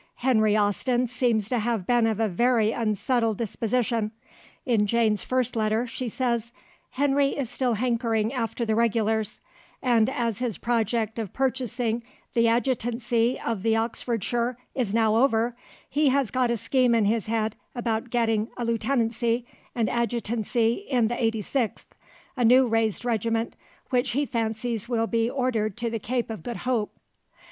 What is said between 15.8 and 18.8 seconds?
he has got a scheme in his head about getting a